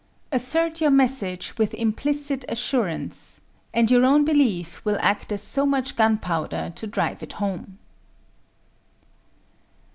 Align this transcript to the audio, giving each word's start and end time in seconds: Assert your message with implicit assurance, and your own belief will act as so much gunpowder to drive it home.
Assert 0.31 0.81
your 0.81 0.89
message 0.89 1.59
with 1.59 1.75
implicit 1.75 2.43
assurance, 2.49 3.41
and 3.71 3.91
your 3.91 4.03
own 4.03 4.25
belief 4.25 4.83
will 4.83 4.97
act 4.99 5.31
as 5.31 5.43
so 5.43 5.63
much 5.63 5.95
gunpowder 5.95 6.73
to 6.75 6.87
drive 6.87 7.21
it 7.21 7.33
home. 7.33 7.77